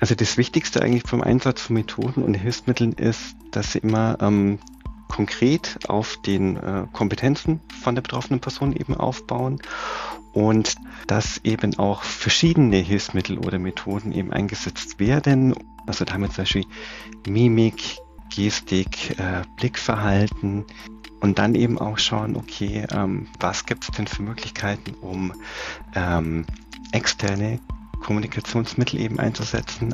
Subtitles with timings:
[0.00, 4.58] Also das Wichtigste eigentlich vom Einsatz von Methoden und Hilfsmitteln ist, dass sie immer ähm,
[5.08, 9.60] konkret auf den äh, Kompetenzen von der betroffenen Person eben aufbauen
[10.32, 10.76] und
[11.06, 15.54] dass eben auch verschiedene Hilfsmittel oder Methoden eben eingesetzt werden.
[15.86, 16.66] Also da haben wir zum Beispiel
[17.26, 17.98] Mimik,
[18.34, 20.64] Gestik, äh, Blickverhalten
[21.20, 25.32] und dann eben auch schauen, okay, ähm, was gibt es denn für Möglichkeiten, um
[25.94, 26.44] ähm,
[26.92, 27.58] externe
[28.00, 29.92] Kommunikationsmittel eben einzusetzen.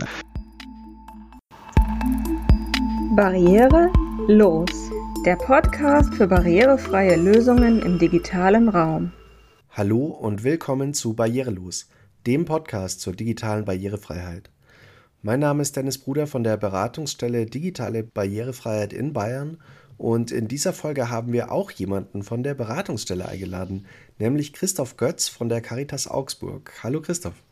[3.16, 3.92] Barriere
[4.28, 4.90] los.
[5.24, 9.12] Der Podcast für barrierefreie Lösungen im digitalen Raum.
[9.70, 11.88] Hallo und willkommen zu Barrierelos,
[12.26, 14.50] dem Podcast zur digitalen Barrierefreiheit.
[15.22, 19.58] Mein Name ist Dennis Bruder von der Beratungsstelle Digitale Barrierefreiheit in Bayern
[19.96, 23.86] und in dieser Folge haben wir auch jemanden von der Beratungsstelle eingeladen,
[24.18, 26.72] nämlich Christoph Götz von der Caritas Augsburg.
[26.82, 27.42] Hallo Christoph.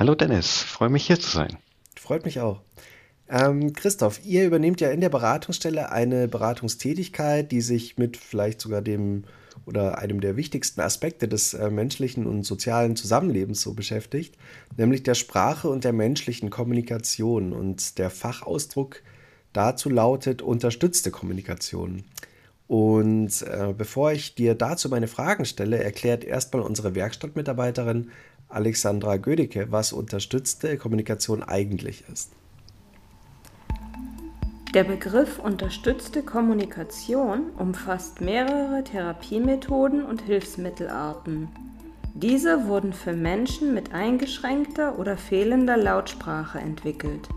[0.00, 1.58] Hallo Dennis, freue mich hier zu sein.
[1.94, 2.62] Freut mich auch.
[3.28, 8.80] Ähm, Christoph, ihr übernehmt ja in der Beratungsstelle eine Beratungstätigkeit, die sich mit vielleicht sogar
[8.80, 9.24] dem
[9.66, 14.36] oder einem der wichtigsten Aspekte des äh, menschlichen und sozialen Zusammenlebens so beschäftigt,
[14.78, 17.52] nämlich der Sprache und der menschlichen Kommunikation.
[17.52, 19.02] Und der Fachausdruck
[19.52, 22.04] dazu lautet unterstützte Kommunikation.
[22.68, 28.12] Und äh, bevor ich dir dazu meine Fragen stelle, erklärt erstmal unsere Werkstattmitarbeiterin
[28.50, 32.32] Alexandra Gödicke, was unterstützte Kommunikation eigentlich ist.
[34.74, 41.48] Der Begriff unterstützte Kommunikation umfasst mehrere Therapiemethoden und Hilfsmittelarten.
[42.14, 47.28] Diese wurden für Menschen mit eingeschränkter oder fehlender Lautsprache entwickelt.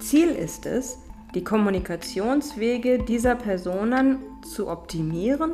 [0.00, 0.98] Ziel ist es,
[1.34, 5.52] die Kommunikationswege dieser Personen zu optimieren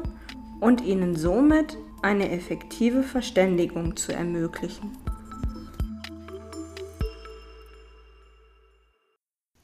[0.60, 4.96] und ihnen somit eine effektive Verständigung zu ermöglichen.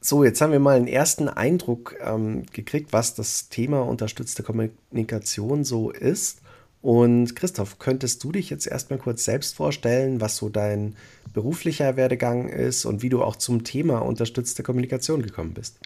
[0.01, 5.65] So, jetzt haben wir mal einen ersten Eindruck ähm, gekriegt, was das Thema unterstützte Kommunikation
[5.65, 6.43] so ist.
[6.83, 10.97] Und Christoph, könntest du dich jetzt erstmal kurz selbst vorstellen, was so dein
[11.33, 15.79] beruflicher Werdegang ist und wie du auch zum Thema unterstützte Kommunikation gekommen bist?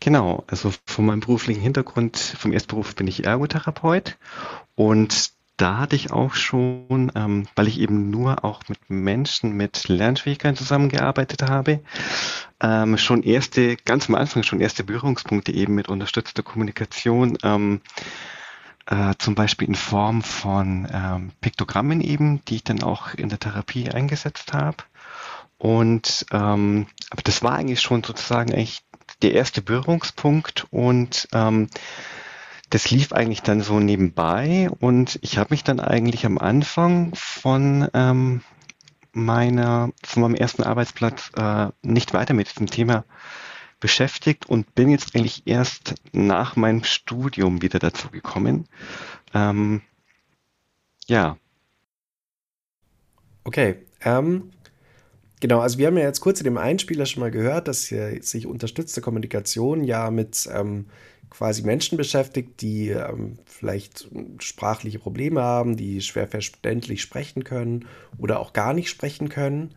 [0.00, 4.16] Genau, also von meinem beruflichen Hintergrund, vom Erstberuf bin ich Ergotherapeut
[4.76, 9.88] und da hatte ich auch schon, ähm, weil ich eben nur auch mit Menschen mit
[9.88, 11.80] Lernschwierigkeiten zusammengearbeitet habe,
[12.60, 17.80] ähm, schon erste, ganz am Anfang schon erste Berührungspunkte eben mit unterstützter Kommunikation, ähm,
[18.86, 23.40] äh, zum Beispiel in Form von ähm, Piktogrammen eben, die ich dann auch in der
[23.40, 24.76] Therapie eingesetzt habe.
[25.58, 28.82] Und ähm, aber das war eigentlich schon sozusagen eigentlich
[29.22, 31.68] der erste Berührungspunkt und ähm,
[32.70, 37.88] das lief eigentlich dann so nebenbei und ich habe mich dann eigentlich am Anfang von
[37.94, 38.42] ähm,
[39.12, 43.04] meiner, von meinem ersten Arbeitsplatz äh, nicht weiter mit diesem Thema
[43.80, 48.66] beschäftigt und bin jetzt eigentlich erst nach meinem Studium wieder dazu gekommen.
[49.34, 49.82] Ähm,
[51.06, 51.36] ja.
[53.44, 53.86] Okay.
[54.02, 54.50] Ähm,
[55.40, 58.46] genau, also wir haben ja jetzt kurz in dem Einspieler schon mal gehört, dass sich
[58.46, 60.86] unterstützte Kommunikation ja mit ähm,
[61.30, 67.86] quasi Menschen beschäftigt, die ähm, vielleicht sprachliche Probleme haben, die schwer verständlich sprechen können
[68.18, 69.74] oder auch gar nicht sprechen können.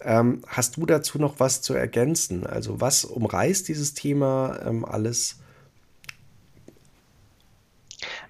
[0.00, 2.46] Ähm, hast du dazu noch was zu ergänzen?
[2.46, 5.40] Also was umreißt dieses Thema ähm, alles?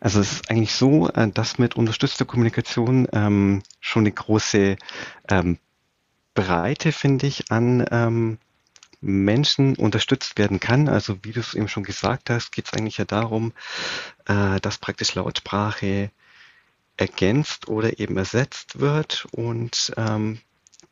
[0.00, 4.76] Also es ist eigentlich so, äh, dass mit unterstützter Kommunikation ähm, schon eine große
[5.28, 5.58] ähm,
[6.38, 8.38] Breite, finde ich, an ähm,
[9.00, 10.88] Menschen unterstützt werden kann.
[10.88, 13.52] Also wie du es eben schon gesagt hast, geht es eigentlich ja darum,
[14.26, 16.12] äh, dass praktisch Lautsprache
[16.96, 19.26] ergänzt oder eben ersetzt wird.
[19.32, 20.40] Und ähm,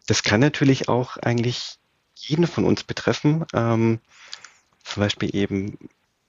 [0.07, 1.79] das kann natürlich auch eigentlich
[2.17, 3.45] jeden von uns betreffen.
[3.55, 4.01] Ähm,
[4.83, 5.79] zum Beispiel eben,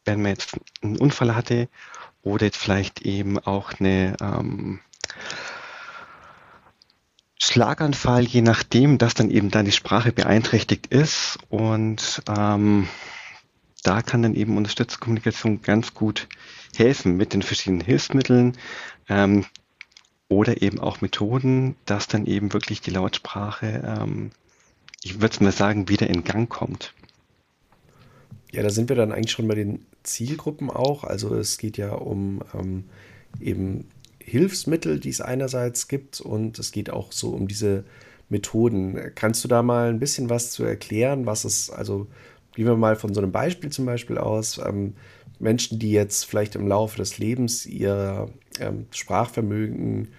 [0.05, 1.69] wenn man jetzt einen Unfall hatte
[2.22, 4.79] oder jetzt vielleicht eben auch eine ähm,
[7.40, 11.38] Schlaganfall, je nachdem, dass dann eben deine Sprache beeinträchtigt ist.
[11.50, 12.88] Und ähm,
[13.84, 16.28] da kann dann eben unterstützte Kommunikation ganz gut
[16.76, 18.58] helfen mit den verschiedenen Hilfsmitteln
[19.08, 19.46] ähm,
[20.29, 24.32] oder eben auch Methoden, dass dann eben wirklich die Lautsprache, ähm,
[25.03, 26.94] ich würde mal sagen, wieder in Gang kommt.
[28.52, 31.03] Ja, da sind wir dann eigentlich schon bei den Zielgruppen auch.
[31.03, 32.85] Also es geht ja um ähm,
[33.40, 33.88] eben
[34.28, 37.85] Hilfsmittel, die es einerseits gibt und es geht auch so um diese
[38.28, 39.12] Methoden.
[39.16, 42.08] Kannst du da mal ein bisschen was zu erklären, was es, also
[42.53, 44.96] gehen wir mal von so einem Beispiel zum Beispiel aus, ähm,
[45.40, 48.28] Menschen, die jetzt vielleicht im Laufe des Lebens ihr
[48.59, 50.09] ähm, Sprachvermögen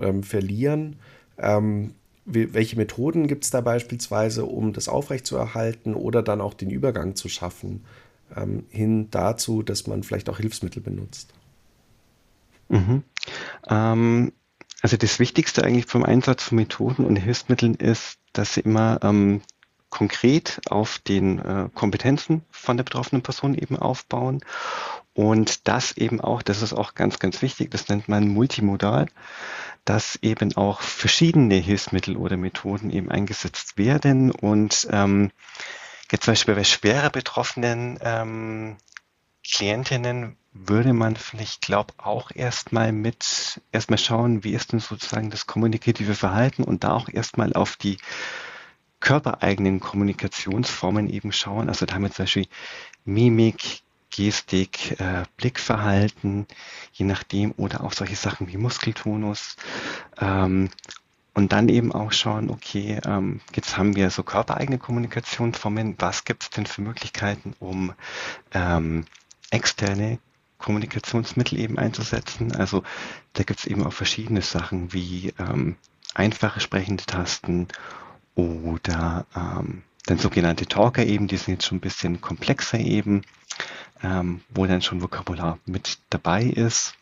[0.00, 0.96] ähm, verlieren,
[1.36, 1.92] ähm,
[2.24, 7.28] welche Methoden gibt es da beispielsweise, um das aufrechtzuerhalten oder dann auch den Übergang zu
[7.28, 7.84] schaffen,
[8.34, 11.34] ähm, hin dazu, dass man vielleicht auch Hilfsmittel benutzt?
[12.70, 13.02] Mhm.
[13.68, 14.32] Ähm,
[14.80, 19.42] also das Wichtigste eigentlich vom Einsatz von Methoden und Hilfsmitteln ist, dass sie immer ähm,
[19.90, 24.40] konkret auf den äh, Kompetenzen von der betroffenen Person eben aufbauen
[25.12, 29.06] und das eben auch, das ist auch ganz, ganz wichtig, das nennt man multimodal,
[29.84, 35.32] dass eben auch verschiedene Hilfsmittel oder Methoden eben eingesetzt werden und ähm,
[36.10, 38.76] jetzt zum Beispiel bei schwerer betroffenen ähm,
[39.44, 45.46] Klientinnen würde man vielleicht, glaube auch erstmal mit, erstmal schauen, wie ist denn sozusagen das
[45.46, 47.98] kommunikative Verhalten und da auch erstmal auf die
[48.98, 51.68] körpereigenen Kommunikationsformen eben schauen.
[51.68, 52.48] Also da haben wir zum Beispiel
[53.04, 56.46] Mimik, Gestik, äh, Blickverhalten,
[56.92, 59.56] je nachdem, oder auch solche Sachen wie Muskeltonus.
[60.18, 60.68] Ähm,
[61.32, 66.42] und dann eben auch schauen, okay, ähm, jetzt haben wir so körpereigene Kommunikationsformen, was gibt
[66.42, 67.94] es denn für Möglichkeiten, um
[68.52, 69.06] ähm,
[69.50, 70.18] externe
[70.60, 72.54] Kommunikationsmittel eben einzusetzen.
[72.54, 72.82] Also
[73.32, 75.76] da gibt es eben auch verschiedene Sachen wie ähm,
[76.14, 77.66] einfache sprechende Tasten
[78.34, 83.22] oder ähm, dann sogenannte Talker eben, die sind jetzt schon ein bisschen komplexer eben,
[84.02, 86.94] ähm, wo dann schon Vokabular mit dabei ist.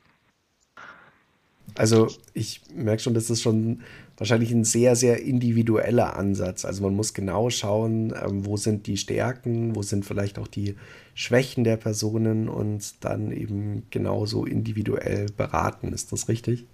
[1.75, 3.83] Also ich merke schon, das ist schon
[4.19, 6.65] wahrscheinlich ein sehr, sehr individueller Ansatz.
[6.65, 10.75] Also man muss genau schauen, ähm, wo sind die Stärken, wo sind vielleicht auch die
[11.15, 15.93] Schwächen der Personen und dann eben genauso individuell beraten.
[15.93, 16.67] Ist das richtig?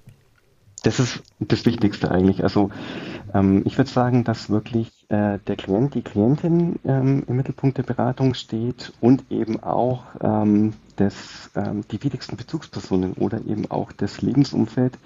[0.83, 2.43] Das ist das Wichtigste eigentlich.
[2.43, 2.71] Also
[3.33, 7.85] ähm, ich würde sagen, dass wirklich äh, der Klient, die Klientin ähm, im Mittelpunkt der
[7.85, 14.21] Beratung steht und eben auch ähm, das, ähm, die wichtigsten Bezugspersonen oder eben auch das
[14.21, 14.99] Lebensumfeld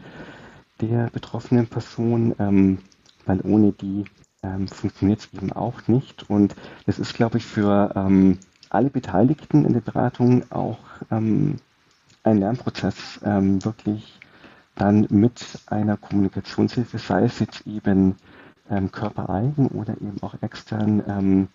[0.81, 2.79] der betroffenen Person, ähm,
[3.27, 4.05] weil ohne die
[4.43, 6.29] ähm, funktioniert es eben auch nicht.
[6.31, 6.55] Und
[6.87, 8.37] das ist, glaube ich, für
[8.71, 10.79] alle Beteiligten in der Beratung auch
[11.11, 11.59] ein
[12.25, 14.19] Lernprozess, wirklich
[14.79, 18.17] dann mit einer Kommunikationshilfe, sei es jetzt eben
[18.71, 21.49] ähm, körpereigen oder eben auch extern, ähm,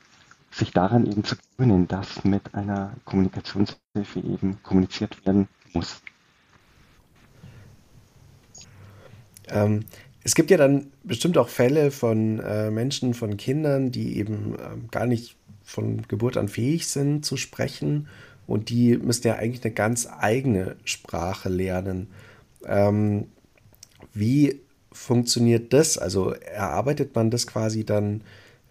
[0.52, 6.03] sich daran eben zu gewöhnen, dass mit einer Kommunikationshilfe eben kommuniziert werden muss.
[9.50, 9.86] Ähm,
[10.24, 14.88] es gibt ja dann bestimmt auch Fälle von äh, Menschen, von Kindern, die eben ähm,
[14.90, 18.08] gar nicht von Geburt an fähig sind zu sprechen
[18.48, 22.08] und die müssen ja eigentlich eine ganz eigene Sprache lernen.
[22.66, 23.28] Ähm,
[24.14, 24.60] wie
[24.92, 25.98] funktioniert das?
[25.98, 28.22] Also erarbeitet man das quasi dann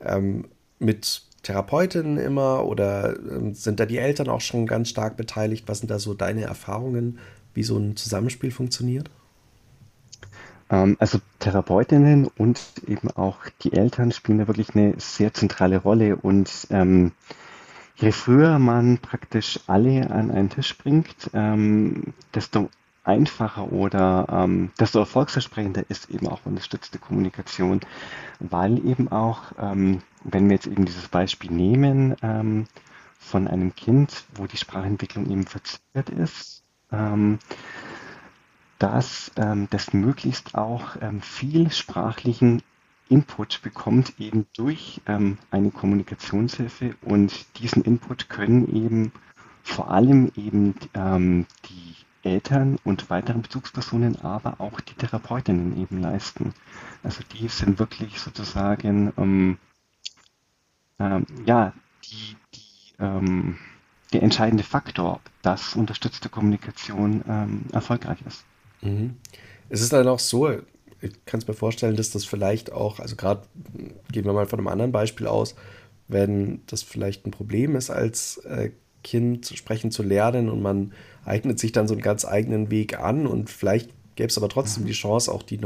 [0.01, 0.47] ähm,
[0.79, 5.65] mit Therapeutinnen immer oder ähm, sind da die Eltern auch schon ganz stark beteiligt?
[5.67, 7.19] Was sind da so deine Erfahrungen,
[7.55, 9.11] wie so ein Zusammenspiel funktioniert?
[10.73, 12.59] Ähm, also Therapeutinnen und
[12.89, 17.13] eben auch die Eltern spielen da wirklich eine sehr zentrale Rolle und ähm,
[17.97, 22.71] je früher man praktisch alle an einen Tisch bringt, ähm, desto
[23.05, 27.81] einfacher oder ähm, desto erfolgsversprechender ist eben auch unterstützte Kommunikation,
[28.41, 32.67] weil eben auch, ähm, wenn wir jetzt eben dieses Beispiel nehmen ähm,
[33.19, 36.63] von einem Kind, wo die Sprachentwicklung eben verzögert ist,
[38.83, 42.63] dass ähm, das möglichst auch ähm, viel sprachlichen
[43.09, 49.13] Input bekommt, eben durch ähm, eine Kommunikationshilfe und diesen Input können eben
[49.63, 51.95] vor allem eben ähm, die
[52.29, 56.53] Eltern und weiteren Bezugspersonen, aber auch die Therapeutinnen eben leisten.
[57.05, 59.59] Also die sind wirklich sozusagen ähm,
[60.99, 61.73] ähm, ja
[62.05, 63.59] die, die ähm,
[64.13, 68.45] der entscheidende Faktor, dass unterstützte Kommunikation ähm, erfolgreich ist.
[68.83, 69.17] Mhm.
[69.69, 70.51] Es ist dann auch so,
[71.01, 73.43] ich kann es mir vorstellen, dass das vielleicht auch, also gerade
[74.11, 75.55] gehen wir mal von einem anderen Beispiel aus,
[76.09, 78.71] wenn das vielleicht ein Problem ist als äh,
[79.03, 80.93] Kind sprechen zu lernen und man
[81.25, 84.85] eignet sich dann so einen ganz eigenen Weg an und vielleicht gäbe es aber trotzdem
[84.85, 85.61] die Chance, auch die,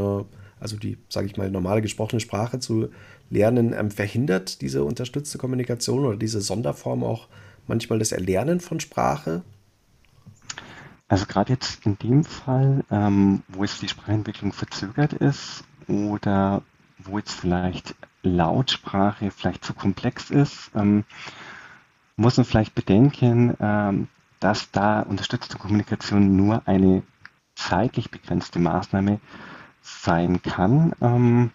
[0.61, 2.89] also die, sage ich mal, normale gesprochene Sprache zu
[3.29, 7.29] lernen, ähm, verhindert diese unterstützte Kommunikation oder diese Sonderform auch
[7.67, 9.43] manchmal das Erlernen von Sprache?
[11.09, 16.63] Also gerade jetzt in dem Fall, ähm, wo jetzt die Sprachentwicklung verzögert ist oder
[16.99, 21.05] wo jetzt vielleicht Lautsprache vielleicht zu komplex ist, ähm,
[22.17, 24.09] muss man vielleicht bedenken, ähm,
[24.41, 27.03] dass da unterstützte Kommunikation nur eine
[27.55, 29.21] zeitlich begrenzte Maßnahme
[29.83, 30.93] sein kann.
[31.01, 31.51] Ähm,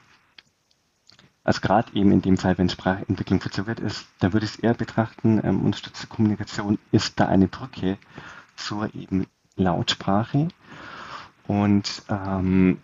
[1.43, 4.75] also gerade eben in dem Fall, wenn Sprachentwicklung verzögert ist, da würde ich es eher
[4.75, 7.97] betrachten, ähm, unterstützte Kommunikation ist da eine Brücke
[8.55, 9.25] zur eben
[9.61, 10.47] Lautsprache.
[11.47, 12.79] Und ähm,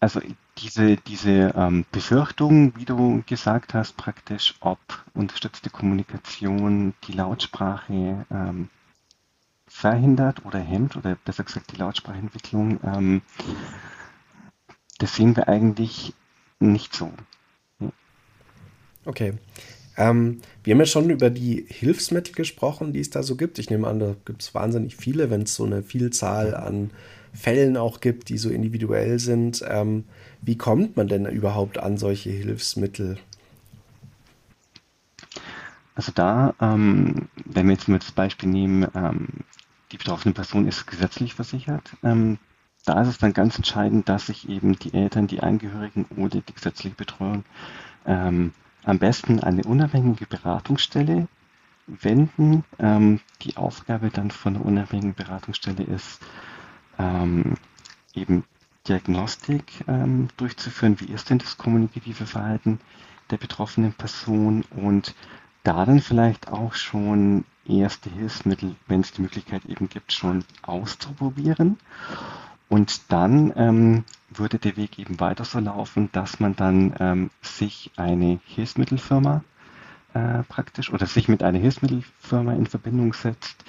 [0.00, 0.20] also
[0.58, 4.78] diese, diese ähm, Befürchtung, wie du gesagt hast, praktisch, ob
[5.14, 8.68] unterstützte Kommunikation die Lautsprache ähm,
[9.66, 13.22] verhindert oder hemmt, oder besser gesagt die Lautsprachentwicklung, ähm,
[14.98, 16.14] das sehen wir eigentlich
[16.58, 17.12] nicht so.
[19.04, 19.34] Okay.
[19.96, 23.58] Ähm, wir haben ja schon über die Hilfsmittel gesprochen, die es da so gibt.
[23.58, 26.90] Ich nehme an, da gibt es wahnsinnig viele, wenn es so eine Vielzahl an
[27.32, 29.64] Fällen auch gibt, die so individuell sind.
[29.66, 30.04] Ähm,
[30.42, 33.18] wie kommt man denn überhaupt an solche Hilfsmittel?
[35.94, 39.28] Also da, ähm, wenn wir jetzt mal das Beispiel nehmen, ähm,
[39.92, 42.38] die betroffene Person ist gesetzlich versichert, ähm,
[42.84, 46.54] da ist es dann ganz entscheidend, dass sich eben die Eltern, die Angehörigen oder die
[46.54, 47.44] gesetzliche Betreuung
[48.06, 48.52] ähm,
[48.86, 51.28] am besten eine unabhängige Beratungsstelle
[51.86, 52.64] wenden.
[52.78, 56.20] Ähm, die Aufgabe dann von der unabhängigen Beratungsstelle ist,
[56.98, 57.56] ähm,
[58.14, 58.44] eben
[58.88, 62.80] Diagnostik ähm, durchzuführen, wie ist denn das kommunikative Verhalten
[63.30, 65.14] der betroffenen Person und
[65.64, 71.78] da dann vielleicht auch schon erste Hilfsmittel, wenn es die Möglichkeit eben gibt, schon auszuprobieren.
[72.68, 77.90] Und dann ähm, würde der Weg eben weiter so laufen, dass man dann ähm, sich
[77.96, 79.44] eine Hilfsmittelfirma
[80.14, 83.64] äh, praktisch oder sich mit einer Hilfsmittelfirma in Verbindung setzt,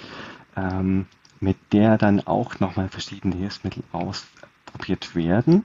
[0.56, 1.06] ähm,
[1.40, 5.64] mit der dann auch nochmal verschiedene Hilfsmittel ausprobiert werden.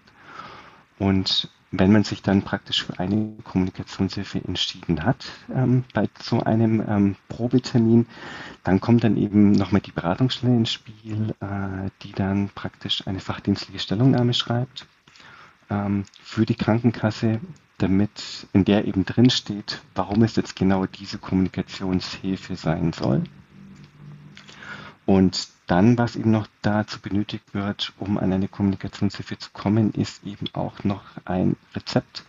[1.00, 6.84] Und wenn man sich dann praktisch für eine Kommunikationshilfe entschieden hat, ähm, bei so einem
[6.88, 8.06] ähm, Probetermin,
[8.64, 13.80] dann kommt dann eben nochmal die Beratungsstelle ins Spiel, äh, die dann praktisch eine fachdienstliche
[13.80, 14.86] Stellungnahme schreibt
[15.72, 17.40] ähm, für die Krankenkasse,
[17.80, 23.24] damit in der eben drin steht, warum es jetzt genau diese Kommunikationshilfe sein soll.
[25.08, 30.24] Und dann, was eben noch dazu benötigt wird, um an eine Kommunikationshilfe zu kommen, ist
[30.26, 32.24] eben auch noch ein Rezept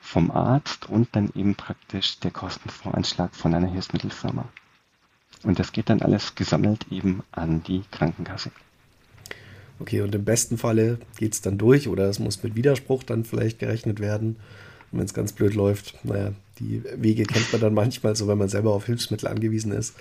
[0.00, 4.44] vom Arzt und dann eben praktisch der Kostenvoranschlag von einer Hilfsmittelfirma.
[5.44, 8.50] Und das geht dann alles gesammelt eben an die Krankenkasse.
[9.78, 13.24] Okay, und im besten Falle geht es dann durch oder es muss mit Widerspruch dann
[13.24, 14.36] vielleicht gerechnet werden.
[14.90, 18.38] Und wenn es ganz blöd läuft, naja, die Wege kennt man dann manchmal so, wenn
[18.38, 19.96] man selber auf Hilfsmittel angewiesen ist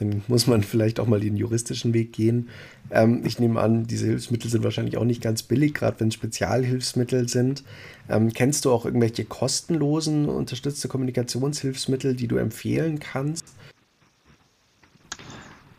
[0.00, 2.48] dann muss man vielleicht auch mal den juristischen Weg gehen.
[2.90, 6.14] Ähm, ich nehme an, diese Hilfsmittel sind wahrscheinlich auch nicht ganz billig, gerade wenn es
[6.14, 7.62] Spezialhilfsmittel sind.
[8.08, 13.44] Ähm, kennst du auch irgendwelche kostenlosen unterstützte Kommunikationshilfsmittel, die du empfehlen kannst?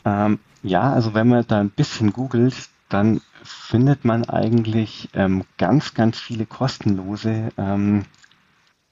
[0.05, 2.55] Ähm, ja, also wenn man da ein bisschen googelt,
[2.89, 7.51] dann findet man eigentlich ähm, ganz, ganz viele kostenlose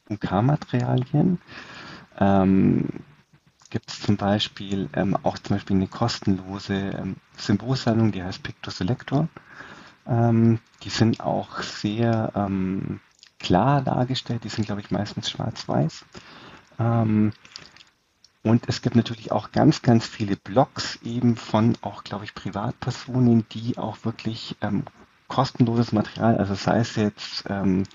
[0.10, 1.38] UK-Materialien.
[2.20, 2.86] Ähm,
[3.70, 9.28] gibt es zum Beispiel ähm, auch zum Beispiel eine kostenlose ähm, Symbolsammlung, die heißt Pictoselector.
[10.08, 13.00] Ähm, die sind auch sehr ähm,
[13.40, 16.06] klar dargestellt, die sind, glaube ich, meistens schwarz-weiß.
[16.80, 17.32] Ähm,
[18.42, 23.46] und es gibt natürlich auch ganz, ganz viele Blogs eben von auch, glaube ich, Privatpersonen,
[23.52, 24.84] die auch wirklich ähm,
[25.28, 27.44] kostenloses Material, also sei es jetzt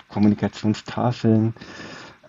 [0.07, 1.53] Kommunikationstafeln,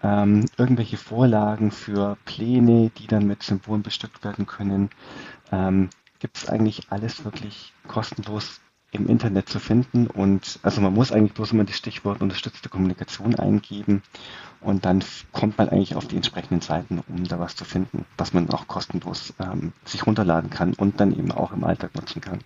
[0.07, 4.91] ähm, irgendwelche Vorlagen für Pläne, die dann mit Symbolen bestückt werden können.
[5.51, 8.61] Ähm, Gibt es eigentlich alles wirklich kostenlos
[8.93, 13.35] im Internet zu finden und also man muss eigentlich bloß immer das Stichwort unterstützte Kommunikation
[13.35, 14.03] eingeben
[14.61, 18.33] und dann kommt man eigentlich auf die entsprechenden Seiten, um da was zu finden, was
[18.33, 22.39] man auch kostenlos ähm, sich runterladen kann und dann eben auch im Alltag nutzen kann.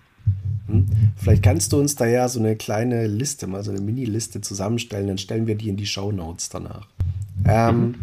[0.66, 0.86] Hm?
[1.16, 5.08] Vielleicht kannst du uns da ja so eine kleine Liste, mal so eine Mini-Liste zusammenstellen,
[5.08, 6.86] dann stellen wir die in die Show Notes danach.
[7.46, 7.94] Ähm,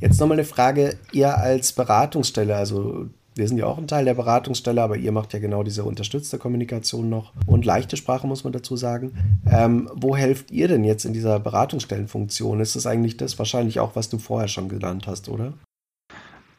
[0.00, 4.14] jetzt nochmal eine Frage, ihr als Beratungsstelle, also wir sind ja auch ein Teil der
[4.14, 8.54] Beratungsstelle, aber ihr macht ja genau diese unterstützte Kommunikation noch und leichte Sprache, muss man
[8.54, 9.12] dazu sagen.
[9.46, 12.60] Ähm, wo helft ihr denn jetzt in dieser Beratungsstellenfunktion?
[12.60, 15.52] Ist das eigentlich das wahrscheinlich auch, was du vorher schon genannt hast, oder?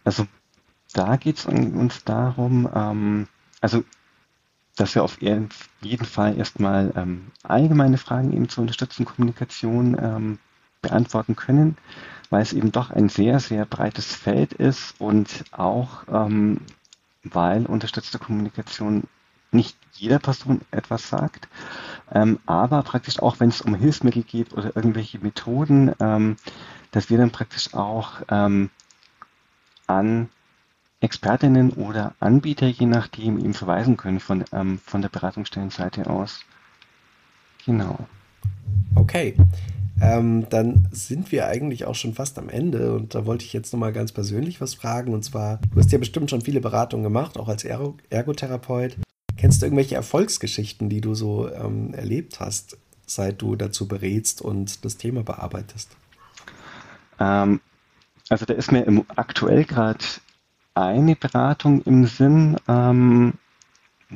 [0.04, 0.28] Also
[0.94, 3.28] da geht es uns darum, ähm,
[3.60, 3.84] also
[4.78, 5.50] dass wir auf jeden
[6.06, 10.40] Fall erstmal ähm, allgemeine Fragen eben zur unterstützten Kommunikation ähm,
[10.82, 11.76] beantworten können
[12.30, 16.62] weil es eben doch ein sehr, sehr breites Feld ist und auch ähm,
[17.24, 19.04] weil unterstützte Kommunikation
[19.52, 21.48] nicht jeder Person etwas sagt,
[22.12, 26.38] ähm, aber praktisch auch, wenn es um Hilfsmittel geht oder irgendwelche Methoden, ähm,
[26.92, 28.70] dass wir dann praktisch auch ähm,
[29.88, 30.30] an
[31.00, 36.42] Expertinnen oder Anbieter, je nachdem, eben verweisen können von, ähm, von der Beratungsstellenseite aus.
[37.66, 38.00] Genau.
[38.96, 39.36] Okay.
[40.02, 43.74] Ähm, dann sind wir eigentlich auch schon fast am Ende und da wollte ich jetzt
[43.74, 47.38] nochmal ganz persönlich was fragen und zwar, du hast ja bestimmt schon viele Beratungen gemacht,
[47.38, 48.98] auch als Ergo Ergotherapeut.
[49.38, 52.78] Kennst du irgendwelche Erfolgsgeschichten, die du so ähm, erlebt hast
[53.08, 55.96] seit du dazu berätst und das Thema bearbeitest?
[57.20, 57.60] Ähm,
[58.30, 60.04] also da ist mir im, aktuell gerade
[60.82, 63.34] eine Beratung im Sinn, ähm,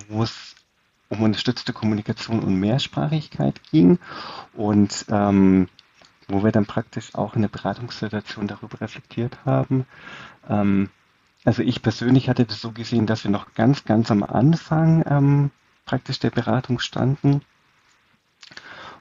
[0.10, 0.56] wo es
[1.10, 4.00] um unterstützte Kommunikation und Mehrsprachigkeit ging
[4.54, 5.68] und ähm,
[6.28, 9.86] wo wir dann praktisch auch in der Beratungssituation darüber reflektiert haben.
[10.50, 10.90] Ähm,
[11.44, 15.52] also ich persönlich hatte das so gesehen, dass wir noch ganz, ganz am Anfang ähm,
[15.86, 17.42] praktisch der Beratung standen.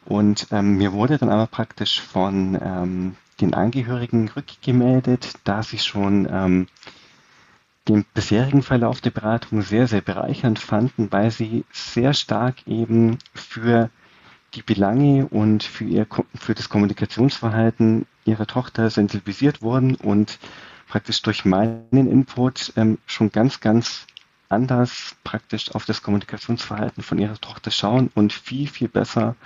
[0.07, 6.27] Und ähm, mir wurde dann aber praktisch von ähm, den Angehörigen rückgemeldet, dass sie schon
[7.89, 13.91] den bisherigen Verlauf der Beratung sehr, sehr bereichernd fanden, weil sie sehr stark eben für
[14.55, 20.39] die Belange und für, ihr, für das Kommunikationsverhalten ihrer Tochter sensibilisiert wurden und
[20.89, 24.07] praktisch durch meinen Input ähm, schon ganz, ganz
[24.49, 29.37] anders praktisch auf das Kommunikationsverhalten von ihrer Tochter schauen und viel, viel besser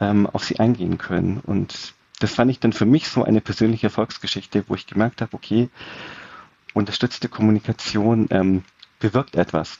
[0.00, 1.40] ähm, auf sie eingehen können.
[1.46, 5.34] Und das fand ich dann für mich so eine persönliche Erfolgsgeschichte, wo ich gemerkt habe,
[5.34, 5.70] okay,
[6.74, 8.62] unterstützte Kommunikation ähm,
[8.98, 9.78] bewirkt etwas.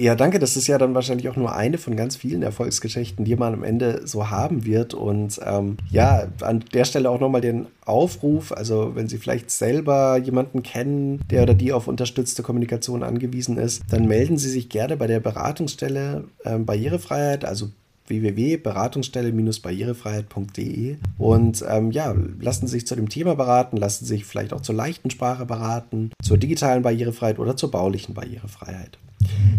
[0.00, 0.38] Ja, danke.
[0.38, 3.62] Das ist ja dann wahrscheinlich auch nur eine von ganz vielen Erfolgsgeschichten, die man am
[3.62, 4.94] Ende so haben wird.
[4.94, 8.50] Und ähm, ja, an der Stelle auch nochmal den Aufruf.
[8.50, 13.82] Also, wenn Sie vielleicht selber jemanden kennen, der oder die auf unterstützte Kommunikation angewiesen ist,
[13.90, 17.68] dann melden Sie sich gerne bei der Beratungsstelle ähm, Barrierefreiheit, also
[18.10, 24.52] www.beratungsstelle-barrierefreiheit.de und ähm, ja, lassen Sie sich zu dem Thema beraten, lassen Sie sich vielleicht
[24.52, 28.98] auch zur leichten Sprache beraten, zur digitalen Barrierefreiheit oder zur baulichen Barrierefreiheit.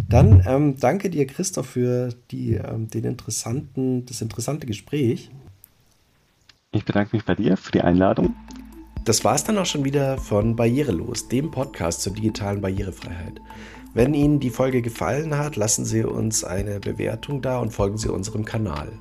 [0.10, 5.32] Dann ähm, danke dir, Christoph, für die, ähm, den interessanten, das interessante Gespräch.
[6.74, 8.36] Ich bedanke mich bei dir für die Einladung.
[9.04, 13.42] Das war es dann auch schon wieder von Barrierelos, dem Podcast zur digitalen Barrierefreiheit.
[13.94, 18.08] Wenn Ihnen die Folge gefallen hat, lassen Sie uns eine Bewertung da und folgen Sie
[18.08, 18.94] unserem Kanal.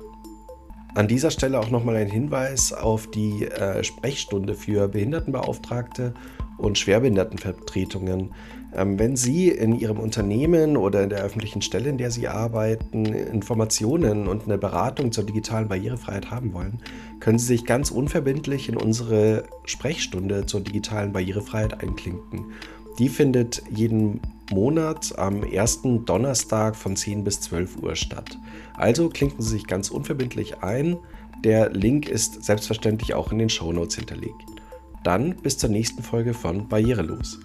[0.95, 6.13] An dieser Stelle auch nochmal ein Hinweis auf die äh, Sprechstunde für Behindertenbeauftragte
[6.57, 8.33] und Schwerbehindertenvertretungen.
[8.75, 13.05] Ähm, wenn Sie in Ihrem Unternehmen oder in der öffentlichen Stelle, in der Sie arbeiten,
[13.05, 16.79] Informationen und eine Beratung zur digitalen Barrierefreiheit haben wollen,
[17.21, 22.51] können Sie sich ganz unverbindlich in unsere Sprechstunde zur digitalen Barrierefreiheit einklinken.
[22.99, 24.19] Die findet jeden
[24.51, 28.37] Monat am ersten Donnerstag von 10 bis 12 Uhr statt.
[28.73, 30.97] Also klinken Sie sich ganz unverbindlich ein.
[31.43, 34.45] Der Link ist selbstverständlich auch in den Shownotes hinterlegt.
[35.03, 37.39] Dann bis zur nächsten Folge von Barrierelos.